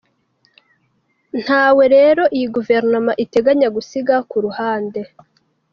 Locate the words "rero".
1.95-2.23